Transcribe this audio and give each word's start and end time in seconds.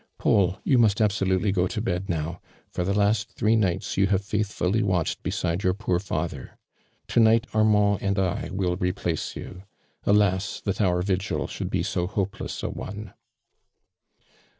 "Paul, 0.17 0.57
yoii 0.65 0.79
must 0.79 0.99
absolutely 0.99 1.51
go 1.51 1.67
to 1.67 1.79
bed 1.79 2.09
now. 2.09 2.41
For 2.71 2.83
the 2.83 2.95
last 2.97 3.33
three 3.33 3.55
nights 3.55 3.97
you 3.97 4.07
have 4.07 4.25
faithfully 4.25 4.81
watched 4.81 5.21
beside 5.21 5.61
your 5.61 5.75
poor 5.75 5.99
father. 5.99 6.57
To 7.09 7.19
night 7.19 7.45
Armand 7.53 8.01
and 8.01 8.17
I 8.17 8.49
will 8.51 8.77
replace 8.77 9.35
you. 9.35 9.61
Alas 10.03 10.57
I 10.65 10.71
that 10.71 10.81
our 10.81 11.03
vigil 11.03 11.45
should 11.45 11.69
be 11.69 11.83
so 11.83 12.07
hopeless 12.07 12.63
a 12.63 12.69
one 12.71 13.13